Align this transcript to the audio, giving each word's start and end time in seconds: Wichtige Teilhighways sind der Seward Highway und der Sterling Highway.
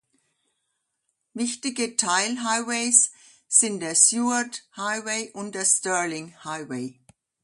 Wichtige 1.35 1.95
Teilhighways 1.95 3.11
sind 3.47 3.81
der 3.81 3.93
Seward 3.93 4.63
Highway 4.75 5.29
und 5.31 5.53
der 5.53 5.63
Sterling 5.63 6.33
Highway. 6.43 6.99